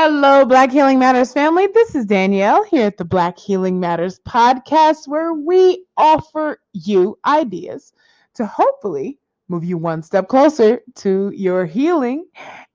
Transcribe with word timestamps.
Hello, 0.00 0.44
Black 0.44 0.70
Healing 0.70 1.00
Matters 1.00 1.32
family. 1.32 1.66
This 1.74 1.96
is 1.96 2.06
Danielle 2.06 2.62
here 2.62 2.86
at 2.86 2.98
the 2.98 3.04
Black 3.04 3.36
Healing 3.36 3.80
Matters 3.80 4.20
podcast, 4.20 5.08
where 5.08 5.34
we 5.34 5.86
offer 5.96 6.60
you 6.72 7.18
ideas 7.26 7.92
to 8.34 8.46
hopefully 8.46 9.18
move 9.48 9.64
you 9.64 9.76
one 9.76 10.04
step 10.04 10.28
closer 10.28 10.82
to 10.94 11.32
your 11.34 11.66
healing. 11.66 12.28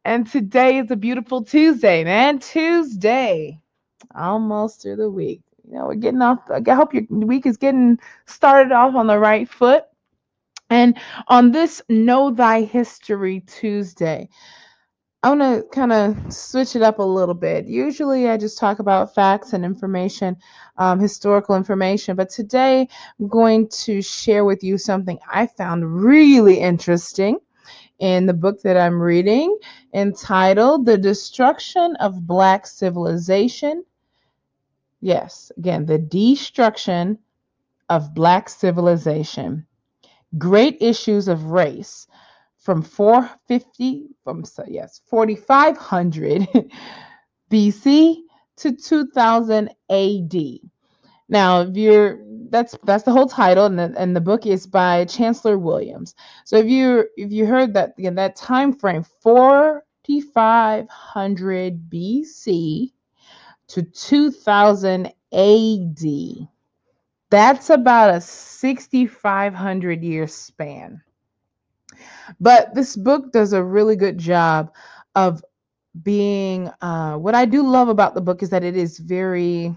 And 0.04 0.30
today 0.30 0.80
is 0.80 0.92
a 0.92 0.98
beautiful 0.98 1.42
Tuesday, 1.46 2.04
man. 2.04 2.40
Tuesday, 2.40 3.58
almost 4.14 4.82
through 4.82 4.98
the 4.98 5.10
week. 5.10 5.44
You 5.66 5.76
know, 5.76 5.86
we're 5.86 5.96
getting 5.96 6.22
off. 6.22 6.40
I 6.52 6.74
hope 6.74 6.94
your 6.94 7.06
week 7.10 7.46
is 7.46 7.56
getting 7.56 8.00
started 8.26 8.74
off 8.74 8.96
on 8.96 9.08
the 9.08 9.18
right 9.18 9.48
foot. 9.48 9.86
And 10.70 10.98
on 11.30 11.52
this 11.52 11.82
Know 11.88 12.32
Thy 12.32 12.64
History 12.64 13.40
Tuesday, 13.48 14.28
I 15.24 15.30
want 15.30 15.40
to 15.40 15.64
kind 15.74 15.94
of 15.94 16.34
switch 16.34 16.76
it 16.76 16.82
up 16.82 17.00
a 17.00 17.04
little 17.04 17.34
bit. 17.34 17.66
Usually, 17.66 18.28
I 18.28 18.36
just 18.36 18.58
talk 18.58 18.80
about 18.80 19.16
facts 19.16 19.54
and 19.54 19.64
information, 19.64 20.36
um, 20.78 21.00
historical 21.00 21.56
information, 21.56 22.18
but 22.18 22.30
today 22.30 22.90
I'm 23.18 23.30
going 23.30 23.70
to 23.70 24.02
share 24.02 24.44
with 24.44 24.66
you 24.66 24.78
something 24.78 25.18
I 25.32 25.48
found 25.48 26.04
really 26.04 26.60
interesting 26.60 27.40
in 28.00 28.26
the 28.26 28.34
book 28.34 28.62
that 28.64 28.76
I'm 28.76 29.02
reading 29.02 29.58
entitled 29.94 30.86
The 30.86 30.98
Destruction 30.98 31.96
of 32.02 32.28
Black 32.28 32.68
Civilization. 32.68 33.86
Yes, 35.00 35.54
again, 35.58 35.86
the 35.86 36.00
destruction 36.00 37.18
of 37.88 38.14
Black 38.14 38.50
civilization. 38.50 39.68
Great 40.38 40.76
issues 40.82 41.30
of 41.30 41.46
race 41.46 42.08
from 42.64 42.82
450 42.82 44.08
from 44.24 44.44
yes 44.68 45.02
4500 45.10 46.48
BC 47.52 48.16
to 48.58 48.72
2000 48.72 49.70
AD. 49.90 50.34
Now, 51.30 51.62
if 51.62 51.76
you're 51.76 52.20
that's 52.50 52.76
that's 52.84 53.04
the 53.04 53.12
whole 53.12 53.28
title, 53.28 53.66
and 53.66 53.80
the, 53.80 53.94
and 53.98 54.16
the 54.16 54.22
book 54.22 54.46
is 54.46 54.68
by 54.68 55.06
Chancellor 55.06 55.58
Williams. 55.58 56.16
So 56.46 56.58
if 56.58 56.68
you 56.68 57.06
if 57.18 57.32
you 57.32 57.46
heard 57.46 57.74
that 57.74 57.96
again, 57.98 58.16
that 58.16 58.36
time 58.36 58.74
frame 58.74 59.04
4500 59.22 61.90
BC 61.90 62.92
to 63.68 63.84
2000 63.84 65.08
AD, 65.34 66.04
that's 67.30 67.70
about 67.72 68.16
a 68.16 68.22
6500 68.22 70.04
year 70.04 70.28
span. 70.28 71.02
But 72.40 72.74
this 72.76 72.96
book 72.96 73.32
does 73.32 73.54
a 73.54 73.64
really 73.64 73.96
good 73.96 74.18
job 74.18 74.72
of 75.16 75.44
being 76.02 76.72
uh, 76.82 77.18
what 77.18 77.36
I 77.36 77.46
do 77.46 77.64
love 77.64 77.88
about 77.88 78.16
the 78.16 78.22
book 78.22 78.42
is 78.42 78.50
that 78.50 78.64
it 78.64 78.76
is 78.76 78.98
very, 78.98 79.76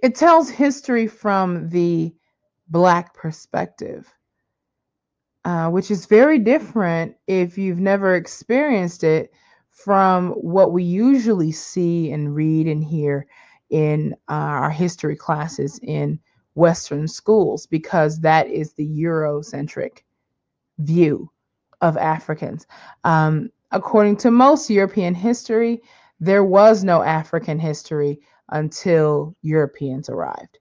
it 0.00 0.14
tells 0.14 0.48
history 0.48 1.06
from 1.06 1.68
the 1.70 2.14
Black 2.68 3.14
perspective. 3.14 4.12
Uh, 5.46 5.68
which 5.68 5.90
is 5.90 6.06
very 6.06 6.38
different 6.38 7.14
if 7.26 7.58
you've 7.58 7.78
never 7.78 8.14
experienced 8.14 9.04
it 9.04 9.30
from 9.68 10.30
what 10.30 10.72
we 10.72 10.82
usually 10.82 11.52
see 11.52 12.10
and 12.12 12.34
read 12.34 12.66
and 12.66 12.82
hear 12.82 13.26
in 13.68 14.14
uh, 14.30 14.32
our 14.32 14.70
history 14.70 15.14
classes 15.14 15.78
in 15.82 16.18
Western 16.54 17.06
schools, 17.06 17.66
because 17.66 18.20
that 18.20 18.48
is 18.48 18.72
the 18.72 18.88
Eurocentric 18.88 19.98
view 20.78 21.30
of 21.80 21.96
Africans. 21.96 22.66
Um, 23.04 23.50
according 23.70 24.16
to 24.18 24.30
most 24.30 24.70
European 24.70 25.14
history, 25.14 25.82
there 26.20 26.44
was 26.44 26.84
no 26.84 27.02
African 27.02 27.58
history 27.58 28.20
until 28.50 29.36
Europeans 29.42 30.08
arrived. 30.08 30.58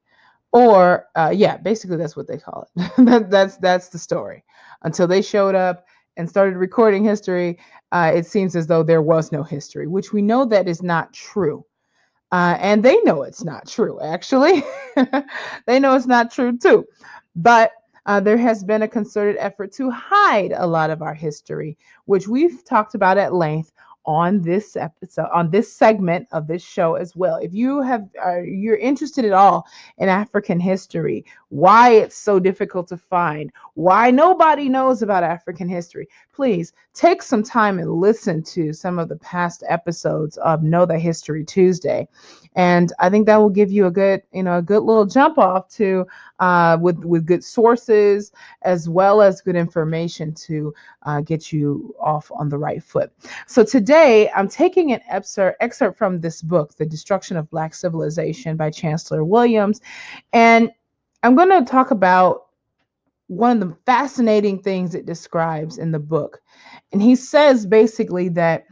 Or, 0.51 1.07
uh, 1.15 1.31
yeah, 1.33 1.57
basically 1.57 1.97
that's 1.97 2.15
what 2.15 2.27
they 2.27 2.37
call 2.37 2.67
it. 2.75 2.91
that, 3.05 3.29
that's 3.31 3.57
that's 3.57 3.89
the 3.89 3.97
story. 3.97 4.43
Until 4.83 5.07
they 5.07 5.21
showed 5.21 5.55
up 5.55 5.85
and 6.17 6.29
started 6.29 6.57
recording 6.57 7.03
history, 7.03 7.59
uh, 7.91 8.11
it 8.13 8.25
seems 8.25 8.55
as 8.55 8.67
though 8.67 8.83
there 8.83 9.01
was 9.01 9.31
no 9.31 9.43
history, 9.43 9.87
which 9.87 10.13
we 10.13 10.21
know 10.21 10.45
that 10.45 10.67
is 10.67 10.83
not 10.83 11.13
true. 11.13 11.65
Uh, 12.31 12.57
and 12.59 12.83
they 12.83 12.99
know 13.01 13.21
it's 13.23 13.43
not 13.43 13.67
true, 13.67 13.99
actually. 14.01 14.63
they 15.67 15.79
know 15.79 15.95
it's 15.95 16.07
not 16.07 16.31
true 16.31 16.57
too. 16.57 16.85
But 17.35 17.71
uh, 18.05 18.19
there 18.19 18.37
has 18.37 18.63
been 18.63 18.81
a 18.81 18.87
concerted 18.87 19.37
effort 19.39 19.71
to 19.73 19.89
hide 19.89 20.53
a 20.55 20.67
lot 20.67 20.89
of 20.89 21.01
our 21.01 21.13
history, 21.13 21.77
which 22.05 22.27
we've 22.27 22.63
talked 22.65 22.95
about 22.95 23.17
at 23.17 23.33
length 23.33 23.71
on 24.05 24.41
this 24.41 24.75
episode 24.75 25.27
on 25.33 25.49
this 25.49 25.71
segment 25.71 26.27
of 26.31 26.47
this 26.47 26.63
show 26.63 26.95
as 26.95 27.15
well. 27.15 27.37
If 27.37 27.53
you 27.53 27.81
have 27.81 28.07
uh, 28.25 28.41
you're 28.41 28.77
interested 28.77 29.25
at 29.25 29.33
all 29.33 29.67
in 29.97 30.09
african 30.09 30.59
history 30.59 31.25
why 31.49 31.91
it's 31.91 32.15
so 32.15 32.39
difficult 32.39 32.87
to 32.87 32.97
find 32.97 33.51
why 33.75 34.11
nobody 34.11 34.67
knows 34.69 35.01
about 35.01 35.23
african 35.23 35.69
history 35.69 36.07
please 36.33 36.73
take 36.93 37.21
some 37.21 37.43
time 37.43 37.79
and 37.79 37.91
listen 37.91 38.41
to 38.41 38.73
some 38.73 38.97
of 38.99 39.07
the 39.07 39.17
past 39.17 39.63
episodes 39.69 40.37
of 40.37 40.63
know 40.63 40.85
the 40.85 40.97
history 40.97 41.45
tuesday. 41.45 42.07
And 42.55 42.91
i 42.99 43.09
think 43.09 43.25
that 43.27 43.37
will 43.37 43.49
give 43.49 43.71
you 43.71 43.85
a 43.85 43.91
good 43.91 44.21
you 44.31 44.43
know 44.43 44.57
a 44.57 44.61
good 44.61 44.83
little 44.83 45.05
jump 45.05 45.37
off 45.37 45.69
to 45.75 46.05
uh, 46.39 46.77
with 46.81 46.97
with 47.05 47.25
good 47.25 47.43
sources 47.43 48.31
as 48.63 48.89
well 48.89 49.21
as 49.21 49.41
good 49.41 49.55
information 49.55 50.33
to 50.33 50.73
uh, 51.03 51.21
get 51.21 51.53
you 51.53 51.95
off 51.99 52.31
on 52.35 52.49
the 52.49 52.57
right 52.57 52.83
foot. 52.83 53.11
So 53.47 53.63
today 53.63 53.92
i'm 54.35 54.47
taking 54.47 54.91
an 54.91 55.01
excerpt 55.09 55.57
excerpt 55.61 55.97
from 55.97 56.19
this 56.19 56.41
book 56.41 56.75
the 56.75 56.85
destruction 56.85 57.37
of 57.37 57.49
black 57.49 57.73
civilization 57.73 58.57
by 58.57 58.69
chancellor 58.69 59.23
williams 59.23 59.81
and 60.33 60.71
i'm 61.23 61.35
going 61.35 61.49
to 61.49 61.69
talk 61.69 61.91
about 61.91 62.47
one 63.27 63.61
of 63.61 63.69
the 63.69 63.75
fascinating 63.85 64.61
things 64.61 64.93
it 64.93 65.05
describes 65.05 65.77
in 65.77 65.91
the 65.91 65.99
book 65.99 66.41
and 66.91 67.01
he 67.01 67.15
says 67.15 67.65
basically 67.65 68.29
that 68.29 68.65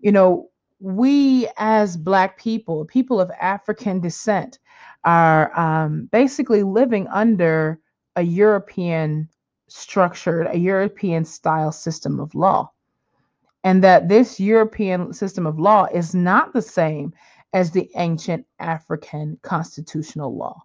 you 0.00 0.12
know 0.12 0.48
we 0.80 1.48
as 1.56 1.96
Black 1.96 2.38
people, 2.38 2.84
people 2.84 3.20
of 3.20 3.30
African 3.40 4.00
descent, 4.00 4.58
are 5.04 5.56
um, 5.58 6.08
basically 6.12 6.62
living 6.62 7.06
under 7.08 7.80
a 8.16 8.22
European 8.22 9.28
structured, 9.68 10.46
a 10.50 10.58
European 10.58 11.24
style 11.24 11.72
system 11.72 12.20
of 12.20 12.34
law. 12.34 12.70
And 13.64 13.82
that 13.84 14.08
this 14.08 14.38
European 14.38 15.12
system 15.12 15.46
of 15.46 15.58
law 15.58 15.86
is 15.92 16.14
not 16.14 16.52
the 16.52 16.62
same 16.62 17.12
as 17.52 17.70
the 17.70 17.90
ancient 17.96 18.46
African 18.58 19.38
constitutional 19.42 20.36
law. 20.36 20.62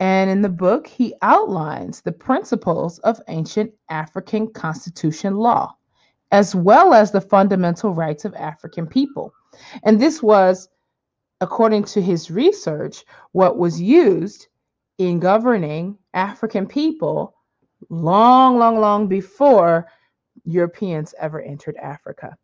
And 0.00 0.28
in 0.28 0.42
the 0.42 0.48
book, 0.48 0.86
he 0.86 1.14
outlines 1.22 2.00
the 2.00 2.12
principles 2.12 2.98
of 3.00 3.20
ancient 3.28 3.72
African 3.88 4.52
constitution 4.52 5.36
law 5.36 5.76
as 6.34 6.52
well 6.52 6.92
as 6.92 7.12
the 7.12 7.20
fundamental 7.20 7.94
rights 7.94 8.24
of 8.24 8.34
African 8.34 8.88
people. 8.88 9.32
And 9.84 10.00
this 10.00 10.20
was, 10.20 10.68
according 11.40 11.84
to 11.84 12.02
his 12.02 12.28
research, 12.28 13.04
what 13.30 13.56
was 13.56 13.80
used 13.80 14.48
in 14.98 15.20
governing 15.20 15.96
African 16.12 16.66
people 16.66 17.36
long, 17.88 18.58
long, 18.58 18.80
long 18.80 19.06
before 19.06 19.86
Europeans 20.44 21.14
ever 21.18 21.40
entered 21.40 21.76
Africa. 21.76 22.36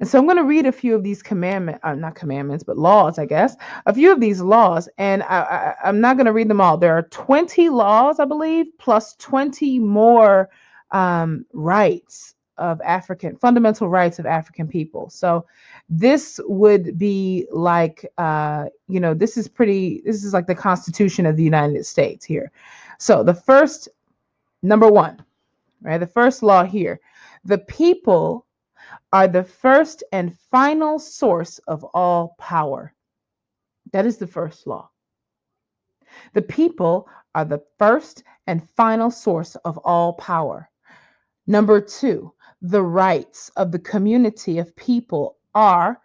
And 0.00 0.08
so 0.08 0.18
I'm 0.18 0.26
going 0.26 0.36
to 0.36 0.44
read 0.44 0.66
a 0.66 0.72
few 0.72 0.94
of 0.94 1.02
these 1.02 1.22
commandments, 1.22 1.80
uh, 1.82 1.94
not 1.94 2.14
commandments, 2.14 2.62
but 2.62 2.78
laws, 2.78 3.18
I 3.18 3.26
guess, 3.26 3.56
a 3.86 3.92
few 3.92 4.12
of 4.12 4.20
these 4.20 4.40
laws. 4.40 4.88
And 4.96 5.24
I, 5.24 5.40
I, 5.40 5.74
I'm 5.84 6.00
not 6.00 6.16
going 6.16 6.26
to 6.26 6.32
read 6.32 6.48
them 6.48 6.60
all. 6.60 6.76
There 6.76 6.96
are 6.96 7.02
20 7.02 7.68
laws, 7.68 8.20
I 8.20 8.24
believe, 8.24 8.66
plus 8.78 9.16
20 9.16 9.80
more 9.80 10.50
um, 10.92 11.44
rights 11.52 12.34
of 12.58 12.80
African 12.82 13.36
fundamental 13.36 13.88
rights 13.88 14.18
of 14.18 14.26
African 14.26 14.68
people. 14.68 15.08
So 15.10 15.46
this 15.88 16.40
would 16.44 16.98
be 16.98 17.46
like 17.50 18.04
uh, 18.18 18.66
you 18.88 19.00
know 19.00 19.14
this 19.14 19.36
is 19.36 19.48
pretty 19.48 20.02
this 20.04 20.24
is 20.24 20.34
like 20.34 20.46
the 20.46 20.54
Constitution 20.54 21.24
of 21.24 21.36
the 21.36 21.42
United 21.42 21.86
States 21.86 22.24
here. 22.24 22.50
So 22.98 23.22
the 23.22 23.34
first 23.34 23.88
number 24.62 24.88
one, 24.88 25.22
right? 25.82 25.98
The 25.98 26.06
first 26.06 26.42
law 26.42 26.64
here, 26.64 27.00
the 27.44 27.58
people 27.58 28.46
are 29.12 29.28
the 29.28 29.44
first 29.44 30.02
and 30.12 30.36
final 30.50 30.98
source 30.98 31.58
of 31.68 31.84
all 31.84 32.34
power. 32.38 32.94
That 33.92 34.06
is 34.06 34.18
the 34.18 34.26
first 34.26 34.66
law. 34.66 34.90
The 36.34 36.42
people 36.42 37.08
are 37.34 37.44
the 37.44 37.62
first 37.78 38.22
and 38.46 38.68
final 38.70 39.10
source 39.10 39.56
of 39.56 39.78
all 39.78 40.14
power. 40.14 40.70
Number 41.46 41.80
two, 41.80 42.32
the 42.60 42.82
rights 42.82 43.50
of 43.56 43.72
the 43.72 43.78
community 43.78 44.58
of 44.58 44.74
people 44.76 45.38
are, 45.54 46.00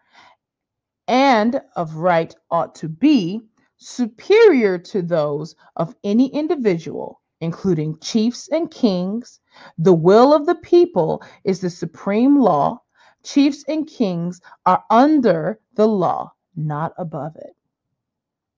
and 1.07 1.61
of 1.75 1.95
right 1.95 2.33
ought 2.51 2.75
to 2.75 2.87
be, 2.87 3.41
superior 3.77 4.77
to 4.77 5.01
those 5.01 5.55
of 5.75 5.95
any 6.03 6.27
individual, 6.27 7.21
including 7.41 7.99
chiefs 7.99 8.47
and 8.49 8.71
kings. 8.71 9.41
The 9.77 9.93
will 9.93 10.33
of 10.33 10.45
the 10.45 10.55
people 10.55 11.23
is 11.43 11.61
the 11.61 11.69
supreme 11.69 12.39
law. 12.39 12.81
chiefs 13.23 13.63
and 13.67 13.87
kings 13.87 14.41
are 14.65 14.83
under 14.89 15.59
the 15.75 15.87
law, 15.87 16.31
not 16.55 16.93
above 16.97 17.35
it. 17.37 17.55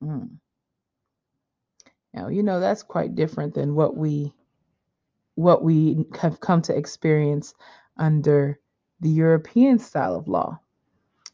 Mm. 0.03 0.38
Now, 2.13 2.30
you 2.30 2.44
know 2.44 2.59
that's 2.59 2.83
quite 2.83 3.15
different 3.15 3.53
than 3.53 3.75
what 3.75 3.95
we 3.97 4.33
what 5.36 5.63
we 5.63 6.06
have 6.19 6.39
come 6.39 6.62
to 6.63 6.75
experience 6.77 7.53
under 7.97 8.59
the 9.01 9.09
European 9.09 9.80
style 9.80 10.15
of 10.15 10.27
law. 10.27 10.59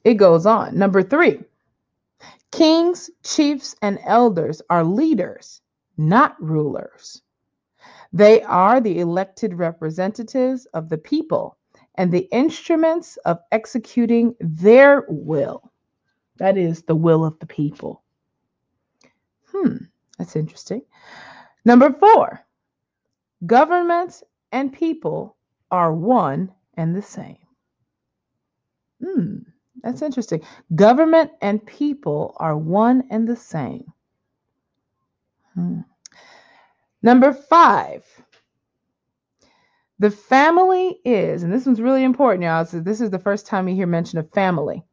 It 0.04 0.16
goes 0.16 0.46
on. 0.48 0.78
Number 0.78 1.04
3. 1.04 1.40
Kings, 2.52 3.10
chiefs, 3.24 3.76
and 3.82 4.00
elders 4.06 4.62
are 4.70 4.84
leaders, 4.84 5.62
not 5.98 6.42
rulers. 6.42 7.22
They 8.14 8.42
are 8.44 8.82
the 8.82 9.00
elected 9.00 9.54
representatives 9.54 10.66
of 10.68 10.90
the 10.90 10.98
people 10.98 11.58
and 11.96 12.12
the 12.12 12.28
instruments 12.32 13.18
of 13.26 13.40
executing 13.52 14.36
their 14.40 15.06
will. 15.08 15.72
That 16.38 16.58
is 16.58 16.84
the 16.84 16.96
will 16.96 17.24
of 17.24 17.40
the 17.40 17.46
people. 17.46 18.04
Hmm, 19.52 19.78
that's 20.18 20.36
interesting. 20.36 20.82
Number 21.66 21.92
four, 21.92 22.46
governments 23.46 24.24
and 24.52 24.74
people 24.74 25.38
are 25.70 25.94
one 25.94 26.52
and 26.76 26.96
the 26.96 27.02
same. 27.02 27.38
Hmm, 29.04 29.38
that's 29.84 30.02
interesting. 30.02 30.42
Government 30.76 31.32
and 31.42 31.66
people 31.66 32.36
are 32.38 32.58
one 32.58 33.04
and 33.10 33.28
the 33.28 33.36
same. 33.36 33.86
Hmm. 35.54 35.82
Number 37.04 37.34
five, 37.34 38.06
the 40.00 40.12
family 40.12 41.00
is, 41.06 41.44
and 41.44 41.54
this 41.54 41.66
one's 41.66 41.82
really 41.82 42.04
important, 42.04 42.44
y'all. 42.44 42.66
So 42.66 42.80
this 42.80 43.02
is 43.02 43.10
the 43.10 43.20
first 43.20 43.46
time 43.46 43.68
you 43.68 43.76
hear 43.76 43.88
mention 43.88 44.20
of 44.20 44.32
family. 44.32 44.84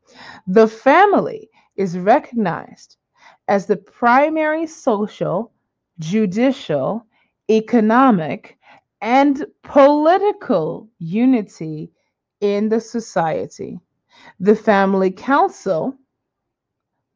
The 0.47 0.69
family 0.69 1.49
is 1.77 1.99
recognized 1.99 2.97
as 3.49 3.67
the 3.67 3.77
primary 3.77 4.67
social, 4.67 5.53
judicial, 5.99 7.07
economic, 7.51 8.59
and 9.01 9.47
political 9.63 10.89
unity 10.99 11.91
in 12.41 12.69
the 12.69 12.81
society. 12.81 13.79
The 14.41 14.57
family 14.57 15.11
council 15.11 15.95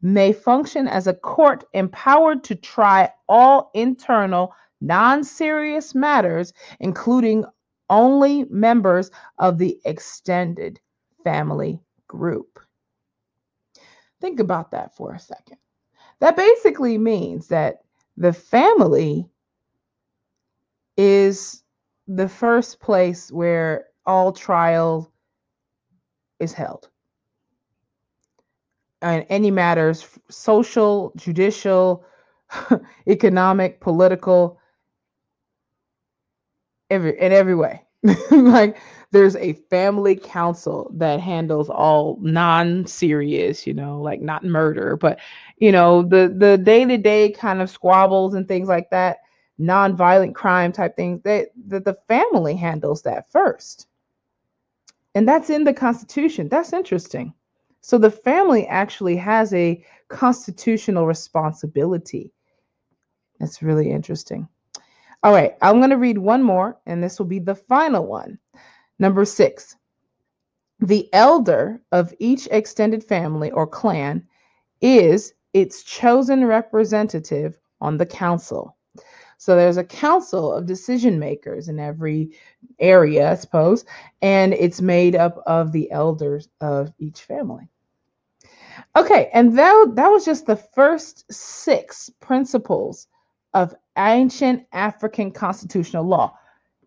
may 0.01 0.33
function 0.33 0.89
as 0.89 1.07
a 1.07 1.15
court 1.15 1.65
empowered 1.75 2.43
to 2.45 2.55
try 2.55 3.11
all 3.29 3.71
internal 3.75 4.55
non 4.83 5.25
serious 5.25 5.95
matters, 5.95 6.53
including 6.81 7.45
only 7.89 8.45
members 8.45 9.11
of 9.39 9.59
the 9.59 9.81
extended 9.85 10.81
family 11.25 11.81
group. 12.09 12.59
Think 14.21 14.41
about 14.41 14.71
that 14.71 14.95
for 14.95 15.15
a 15.15 15.19
second. 15.19 15.59
That 16.21 16.37
basically 16.37 16.99
means 16.99 17.49
that 17.49 17.83
the 18.17 18.33
family 18.33 19.29
is 20.97 21.63
the 22.07 22.29
first 22.29 22.81
place 22.81 23.33
where 23.33 23.87
all 24.07 24.33
trial 24.33 25.13
is 26.39 26.53
held. 26.53 26.89
And 29.01 29.27
any 29.29 29.51
matters, 29.51 30.07
social, 30.29 31.13
judicial, 31.17 32.05
economic, 33.09 33.81
political, 33.81 34.61
every 36.93 37.19
in 37.19 37.33
every 37.33 37.55
way. 37.55 37.83
like 38.31 38.79
there's 39.13 39.37
a 39.37 39.53
family 39.71 40.17
council 40.17 40.91
that 40.95 41.21
handles 41.21 41.69
all 41.69 42.19
non-serious, 42.21 43.67
you 43.67 43.75
know, 43.75 44.01
like 44.01 44.21
not 44.21 44.45
murder, 44.45 44.97
but 44.97 45.19
you 45.59 45.73
know, 45.73 46.03
the 46.03 46.35
the 46.37 46.59
day-to-day 46.59 47.31
kind 47.33 47.63
of 47.63 47.71
squabbles 47.71 48.35
and 48.35 48.47
things 48.47 48.69
like 48.69 48.91
that, 48.91 49.19
non-violent 49.59 50.35
crime 50.35 50.73
type 50.73 50.97
things, 50.97 51.23
that 51.23 51.49
that 51.69 51.85
the 51.85 51.97
family 52.09 52.55
handles 52.57 53.03
that 53.03 53.31
first. 53.31 53.87
And 55.15 55.29
that's 55.29 55.51
in 55.51 55.65
the 55.65 55.75
Constitution. 55.75 56.49
That's 56.49 56.73
interesting. 56.73 57.35
So 57.83 57.99
the 57.99 58.11
family 58.11 58.67
actually 58.67 59.17
has 59.17 59.53
a 59.53 59.85
constitutional 60.09 61.07
responsibility. 61.07 62.33
That's 63.39 63.63
really 63.63 63.91
interesting. 63.91 64.49
All 65.23 65.33
right, 65.33 65.55
I'm 65.63 65.79
going 65.79 65.91
to 65.91 65.97
read 65.97 66.19
one 66.19 66.43
more, 66.43 66.79
and 66.87 67.03
this 67.03 67.19
will 67.19 67.27
be 67.27 67.39
the 67.39 67.55
final 67.55 68.07
one. 68.07 68.39
Number 68.99 69.25
six 69.25 69.77
the 70.83 71.09
elder 71.13 71.81
of 71.93 72.13
each 72.19 72.49
extended 72.51 73.05
family 73.05 73.53
or 73.53 73.69
clan 73.69 74.27
is 74.81 75.33
its 75.55 75.85
chosen 75.85 76.45
representative 76.45 77.57
on 77.81 77.97
the 77.97 78.07
council. 78.07 78.77
So 79.39 79.55
there's 79.55 79.77
a 79.77 79.85
council 79.85 80.53
of 80.53 80.67
decision 80.67 81.19
makers 81.19 81.69
in 81.69 81.79
every 81.79 82.33
area, 82.81 83.31
I 83.31 83.35
suppose, 83.37 83.85
and 84.23 84.53
it's 84.55 84.81
made 84.81 85.15
up 85.15 85.43
of 85.47 85.73
the 85.73 85.91
elders 85.93 86.49
of 86.61 86.93
each 86.99 87.23
family. 87.23 87.69
Okay, 88.97 89.31
and 89.33 89.57
that, 89.59 89.93
that 89.95 90.09
was 90.09 90.25
just 90.25 90.47
the 90.47 90.57
first 90.57 91.33
six 91.33 92.11
principles 92.21 93.07
of 93.55 93.75
ancient 93.97 94.67
African 94.73 95.31
constitutional 95.31 96.05
law. 96.05 96.37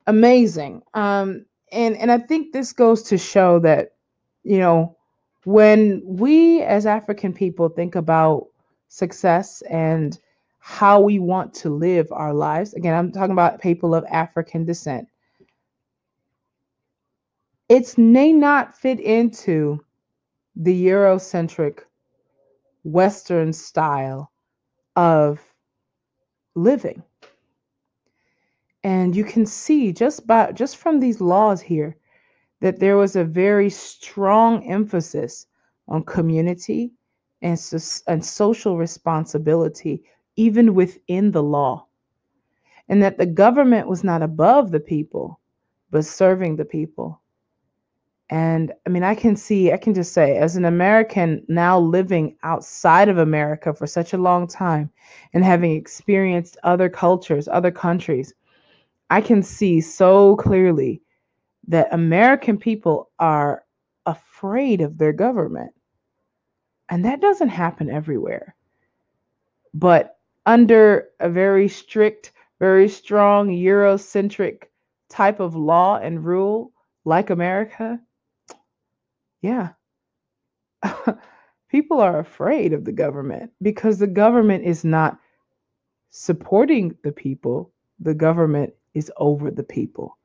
Amazing. 0.07 0.81
Um, 0.94 1.46
and 1.72 1.98
and 1.98 2.12
I 2.12 2.19
think 2.19 2.54
this 2.54 2.74
goes 2.74 3.04
to 3.04 3.18
show 3.18 3.60
that, 3.60 3.96
you 4.44 4.60
know, 4.60 4.96
when 5.44 6.02
we 6.06 6.62
as 6.62 6.86
African 6.86 7.34
people 7.34 7.69
think 7.69 7.96
about 7.96 8.48
success 8.88 9.62
and 9.69 10.18
how 10.60 11.00
we 11.00 11.19
want 11.19 11.54
to 11.54 11.69
live 11.69 12.12
our 12.12 12.34
lives, 12.34 12.74
again, 12.74 12.96
I'm 12.96 13.12
talking 13.12 13.31
about 13.34 13.62
people 13.62 13.94
of 13.94 14.06
African 14.06 14.66
descent. 14.66 15.08
It 17.69 17.98
may 17.98 18.31
not 18.31 18.78
fit 18.78 19.00
into 19.00 19.84
the 20.56 20.86
Eurocentric 20.88 21.80
Western 22.84 23.51
style 23.51 24.31
of 24.96 25.42
living. 26.56 27.04
And 28.84 29.16
you 29.16 29.24
can 29.24 29.46
see 29.46 29.92
just 29.92 30.28
by 30.28 30.52
just 30.52 30.78
from 30.78 31.00
these 31.00 31.19
laws 31.19 31.62
here 31.62 31.98
that 32.62 32.80
there 32.80 32.98
was 32.98 33.16
a 33.16 33.24
very 33.24 33.69
strong 33.69 34.63
emphasis 34.66 35.48
on 35.88 36.04
community 36.04 36.91
and, 37.41 37.60
and 38.08 38.25
social 38.25 38.77
responsibility 38.77 40.03
even 40.36 40.74
within 40.74 41.32
the 41.32 41.44
law. 41.44 41.86
And 42.89 43.01
that 43.01 43.18
the 43.18 43.25
government 43.25 43.88
was 43.88 44.03
not 44.03 44.22
above 44.22 44.72
the 44.72 44.79
people, 44.79 45.39
but 45.89 46.06
serving 46.06 46.56
the 46.56 46.65
people. 46.65 47.22
And 48.29 48.74
I 48.88 48.89
mean, 48.89 49.03
I 49.03 49.13
can 49.13 49.36
see, 49.36 49.72
I 49.72 49.77
can 49.77 49.94
just 49.94 50.12
say, 50.12 50.38
as 50.38 50.55
an 50.55 50.65
American 50.65 51.44
now 51.48 51.79
living 51.79 52.36
outside 52.41 53.08
of 53.08 53.20
America 53.20 53.74
for 53.74 53.86
such 53.86 54.13
a 54.13 54.17
long 54.17 54.48
time 54.48 54.89
and 55.34 55.44
having 55.44 55.74
experienced 55.74 56.58
other 56.63 56.89
cultures, 56.89 57.48
other 57.48 57.70
countries, 57.70 58.34
I 59.12 59.22
can 59.22 59.44
see 59.44 59.79
so 59.79 60.36
clearly 60.38 61.03
that 61.67 61.94
American 61.94 62.58
people 62.58 63.12
are 63.20 63.63
afraid 64.08 64.82
of 64.82 64.98
their 64.98 65.13
government. 65.13 65.72
And 66.89 67.05
that 67.05 67.22
doesn't 67.22 67.50
happen 67.50 67.89
everywhere. 67.91 68.55
But 69.74 70.17
under 70.48 71.10
a 71.20 71.29
very 71.29 71.67
strict, 71.67 72.32
very 72.60 72.88
strong 72.89 73.50
Eurocentric 73.50 74.63
type 75.10 75.39
of 75.39 75.55
law 75.55 75.98
and 75.98 76.25
rule 76.25 76.72
like 77.03 77.29
America, 77.29 78.00
yeah. 79.46 79.70
People 81.70 82.00
are 82.00 82.20
afraid 82.20 82.74
of 82.74 82.86
the 82.86 82.92
government 82.92 83.52
because 83.62 84.00
the 84.00 84.08
government 84.08 84.64
is 84.66 84.84
not 84.84 85.18
supporting 86.10 86.96
the 87.04 87.12
people, 87.12 87.72
the 88.00 88.14
government 88.14 88.74
is 88.94 89.12
over 89.18 89.52
the 89.52 89.64
people. 89.64 90.18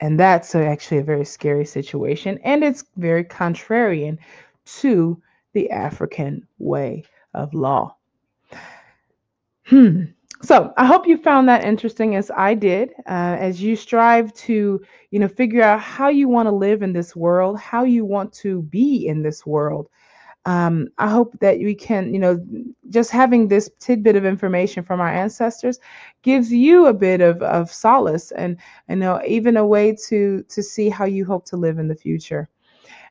And 0.00 0.20
that's 0.20 0.54
actually 0.54 0.98
a 0.98 1.04
very 1.04 1.24
scary 1.24 1.64
situation. 1.64 2.38
And 2.44 2.62
it's 2.62 2.84
very 2.96 3.24
contrarian 3.24 4.18
to 4.80 5.20
the 5.54 5.70
African 5.70 6.46
way 6.58 7.04
of 7.32 7.54
law. 7.54 7.96
Hmm. 9.64 10.04
So 10.42 10.72
I 10.76 10.84
hope 10.86 11.06
you 11.06 11.16
found 11.16 11.48
that 11.48 11.64
interesting 11.64 12.14
as 12.14 12.30
I 12.30 12.54
did, 12.54 12.90
uh, 13.06 13.36
as 13.40 13.60
you 13.62 13.74
strive 13.74 14.32
to, 14.34 14.80
you 15.10 15.18
know, 15.18 15.28
figure 15.28 15.62
out 15.62 15.80
how 15.80 16.08
you 16.08 16.28
want 16.28 16.46
to 16.46 16.54
live 16.54 16.82
in 16.82 16.92
this 16.92 17.16
world, 17.16 17.58
how 17.58 17.84
you 17.84 18.04
want 18.04 18.32
to 18.34 18.62
be 18.62 19.06
in 19.06 19.22
this 19.22 19.46
world. 19.46 19.88
um, 20.46 20.88
I 20.98 21.08
hope 21.10 21.38
that 21.40 21.58
we 21.58 21.74
can, 21.74 22.14
you 22.14 22.20
know, 22.20 22.40
just 22.90 23.10
having 23.10 23.48
this 23.48 23.70
tidbit 23.80 24.16
of 24.16 24.24
information 24.24 24.84
from 24.84 25.00
our 25.00 25.08
ancestors 25.08 25.80
gives 26.22 26.52
you 26.52 26.86
a 26.86 26.94
bit 26.94 27.20
of, 27.20 27.42
of 27.42 27.72
solace 27.72 28.30
and, 28.32 28.56
you 28.88 28.96
know, 28.96 29.20
even 29.26 29.56
a 29.56 29.66
way 29.66 29.96
to 30.08 30.44
to 30.48 30.62
see 30.62 30.88
how 30.90 31.04
you 31.04 31.24
hope 31.26 31.44
to 31.46 31.56
live 31.56 31.78
in 31.78 31.88
the 31.88 31.96
future 31.96 32.48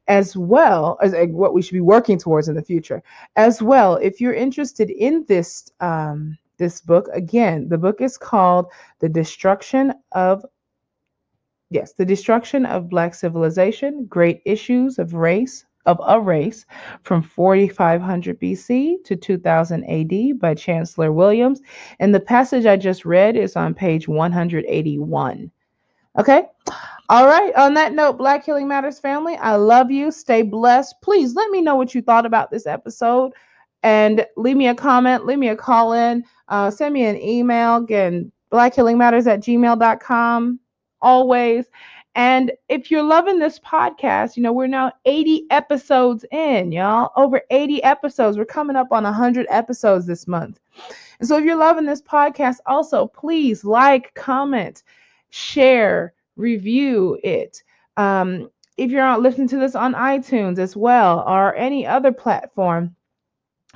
as 0.08 0.38
well 0.38 0.98
as 1.02 1.14
uh, 1.14 1.26
what 1.28 1.54
we 1.54 1.62
should 1.62 1.74
be 1.74 1.82
working 1.82 2.18
towards 2.18 2.48
in 2.48 2.56
the 2.56 2.62
future 2.64 3.02
as 3.36 3.62
well 3.62 3.96
if 3.98 4.22
you're 4.22 4.34
interested 4.34 4.90
in 4.92 5.26
this 5.28 5.72
um, 5.82 6.38
this 6.58 6.82
book 6.82 7.08
again 7.14 7.68
the 7.70 7.78
book 7.78 8.02
is 8.02 8.18
called 8.18 8.68
the 9.00 9.10
destruction 9.10 9.94
of 10.12 10.46
yes 11.70 11.94
the 11.94 12.06
destruction 12.06 12.66
of 12.66 12.90
black 12.90 13.14
civilization 13.14 14.06
great 14.06 14.42
issues 14.46 15.00
of 15.00 15.14
race 15.14 15.66
of 15.86 16.02
a 16.06 16.20
race 16.20 16.66
from 17.04 17.22
4500 17.22 18.40
BC 18.40 19.04
to 19.04 19.16
2000 19.16 19.84
AD 19.86 20.40
by 20.40 20.56
Chancellor 20.56 21.12
Williams. 21.12 21.62
And 22.00 22.14
the 22.14 22.20
passage 22.20 22.66
I 22.66 22.76
just 22.76 23.06
read 23.06 23.36
is 23.36 23.56
on 23.56 23.74
page 23.74 24.08
181. 24.08 25.52
Okay. 26.18 26.44
All 27.10 27.28
right. 27.28 27.54
On 27.56 27.74
that 27.76 27.94
note, 27.94 28.18
Black 28.18 28.46
Healing 28.46 28.68
Matters 28.68 29.00
family, 29.00 29.36
I 29.36 29.56
love 29.56 29.92
you. 29.92 30.12
Stay 30.12 30.42
blessed. 30.42 30.96
Please 31.02 31.36
let 31.36 31.52
me 31.52 31.62
know 31.62 31.76
what 31.76 31.94
you 31.94 32.02
thought 32.02 32.26
about 32.26 32.50
this 32.50 32.66
episode 32.66 33.34
and 33.86 34.26
leave 34.36 34.58
me 34.58 34.68
a 34.68 34.74
comment, 34.74 35.28
leave 35.28 35.38
me 35.38 35.50
a 35.50 35.56
call 35.56 35.94
in, 35.94 36.26
uh, 36.48 36.72
send 36.72 36.92
me 36.92 37.06
an 37.06 37.22
email. 37.22 37.76
Again, 37.76 38.32
blackhealingmatters 38.52 39.28
at 39.28 39.42
gmail.com 39.42 40.60
always. 41.04 41.66
And 42.16 42.52
if 42.68 42.90
you're 42.90 43.04
loving 43.04 43.38
this 43.38 43.60
podcast, 43.60 44.38
you 44.38 44.42
know, 44.42 44.54
we're 44.54 44.66
now 44.66 44.92
80 45.06 45.46
episodes 45.52 46.26
in, 46.32 46.72
y'all. 46.72 47.12
Over 47.16 47.44
80 47.52 47.84
episodes. 47.84 48.40
We're 48.40 48.46
coming 48.46 48.76
up 48.76 48.88
on 48.92 49.04
100 49.04 49.46
episodes 49.52 50.08
this 50.08 50.28
month. 50.28 50.60
And 51.20 51.30
so 51.30 51.38
if 51.38 51.46
you're 51.46 51.56
loving 51.56 51.86
this 51.86 52.02
podcast, 52.02 52.58
also 52.66 53.06
please 53.06 53.64
like, 53.64 54.16
comment, 54.16 54.82
share, 55.30 56.16
review 56.38 57.20
it. 57.24 57.62
Um, 57.98 58.50
if 58.78 58.90
you're 58.90 59.04
not 59.04 59.22
listening 59.22 59.50
to 59.50 59.60
this 59.60 59.76
on 59.76 59.94
iTunes 59.94 60.58
as 60.58 60.76
well 60.76 61.24
or 61.28 61.54
any 61.54 61.86
other 61.86 62.12
platform, 62.12 62.96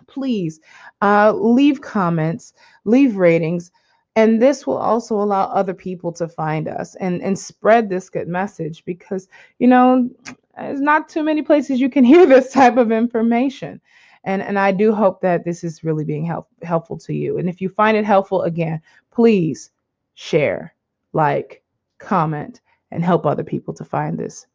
please 0.10 0.60
uh, 1.02 1.32
leave 1.34 1.82
comments, 1.82 2.54
leave 2.86 3.16
ratings. 3.16 3.72
And 4.16 4.42
this 4.42 4.68
will 4.68 4.78
also 4.78 5.16
allow 5.16 5.46
other 5.46 5.74
people 5.74 6.12
to 6.14 6.28
find 6.28 6.68
us 6.68 6.96
and, 6.96 7.22
and 7.22 7.38
spread 7.38 7.90
this 7.90 8.10
good 8.10 8.28
message 8.28 8.84
because, 8.84 9.30
you 9.60 9.68
know, 9.68 10.10
there's 10.58 10.82
not 10.82 11.08
too 11.08 11.24
many 11.24 11.42
places 11.42 11.80
you 11.80 11.90
can 11.90 12.04
hear 12.14 12.26
this 12.26 12.52
type 12.52 12.78
of 12.78 12.92
information. 12.92 13.80
And, 14.26 14.42
and 14.42 14.60
I 14.60 14.72
do 14.72 14.94
hope 14.94 15.22
that 15.22 15.46
this 15.46 15.64
is 15.64 15.84
really 15.84 16.04
being 16.04 16.26
help, 16.26 16.48
helpful 16.64 16.98
to 17.00 17.14
you. 17.14 17.38
And 17.38 17.48
if 17.48 17.62
you 17.62 17.70
find 17.70 17.96
it 17.96 18.04
helpful, 18.04 18.42
again, 18.42 18.82
please 19.12 19.72
share, 20.16 20.76
like, 21.14 21.64
comment, 22.00 22.60
and 22.92 23.04
help 23.04 23.26
other 23.26 23.44
people 23.44 23.74
to 23.76 23.86
find 23.86 24.18
this. 24.18 24.46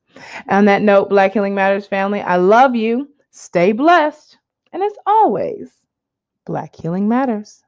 On 0.49 0.66
that 0.66 0.82
note, 0.82 1.08
Black 1.08 1.32
Healing 1.32 1.54
Matters 1.54 1.87
family, 1.87 2.20
I 2.20 2.37
love 2.37 2.75
you. 2.75 3.08
Stay 3.30 3.73
blessed. 3.73 4.38
And 4.75 4.83
as 4.83 4.93
always, 5.07 5.71
Black 6.45 6.75
Healing 6.75 7.09
Matters. 7.09 7.62